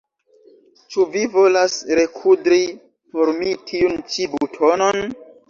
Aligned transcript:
Ĉu 0.95 1.03
vi 1.15 1.25
volas 1.35 1.75
rekudri 1.99 2.59
por 3.13 3.33
mi 3.37 3.53
tiun 3.69 3.95
ĉi 4.15 4.29
butonon? 4.35 5.01